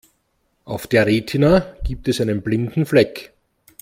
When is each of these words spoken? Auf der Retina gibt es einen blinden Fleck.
Auf 0.65 0.87
der 0.87 1.05
Retina 1.05 1.75
gibt 1.83 2.07
es 2.07 2.21
einen 2.21 2.41
blinden 2.41 2.87
Fleck. 2.87 3.33